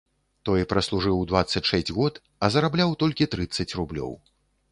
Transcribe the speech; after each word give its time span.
Той 0.47 0.61
праслужыў 0.71 1.19
дваццаць 1.31 1.63
шэсць 1.73 1.91
год, 1.97 2.13
а 2.47 2.51
зарабляў 2.57 2.97
толькі 3.05 3.27
трыццаць 3.35 3.69
рублёў. 3.81 4.11